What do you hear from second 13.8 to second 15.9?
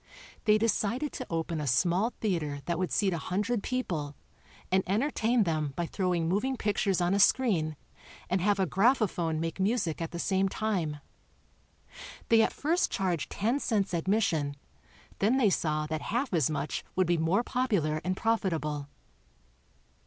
admission, then they saw